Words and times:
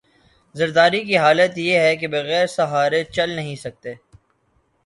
زرداری 0.55 1.01
کی 1.03 1.17
حالت 1.17 1.57
یہ 1.57 1.77
ہے 1.79 1.95
کہ 1.95 2.07
بغیر 2.07 2.47
سہارے 2.47 3.03
چل 3.03 3.29
نہیں 3.29 3.55
سکتے۔ 3.55 3.93